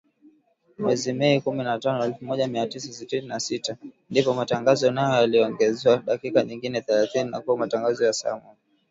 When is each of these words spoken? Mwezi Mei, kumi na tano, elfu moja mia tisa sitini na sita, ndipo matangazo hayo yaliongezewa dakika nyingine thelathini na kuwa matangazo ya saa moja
Mwezi 0.77 1.11
Mei, 1.17 1.41
kumi 1.45 1.63
na 1.63 1.79
tano, 1.79 2.05
elfu 2.05 2.25
moja 2.25 2.47
mia 2.47 2.67
tisa 2.67 2.93
sitini 2.93 3.27
na 3.27 3.39
sita, 3.39 3.77
ndipo 4.09 4.33
matangazo 4.33 4.91
hayo 4.91 5.21
yaliongezewa 5.21 5.97
dakika 5.97 6.43
nyingine 6.43 6.81
thelathini 6.81 7.29
na 7.31 7.39
kuwa 7.41 7.57
matangazo 7.57 8.05
ya 8.05 8.13
saa 8.13 8.33
moja 8.35 8.57